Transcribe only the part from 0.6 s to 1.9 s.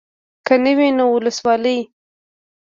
نه وي نو اولسوالي.